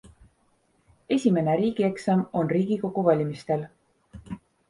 [1.17, 3.65] Esimene riigieksam on riigikogu valimistel.